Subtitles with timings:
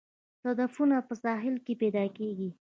[0.43, 2.49] صدفونه په ساحل کې پیدا کیږي